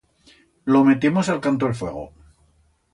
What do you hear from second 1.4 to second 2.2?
canto el fuego.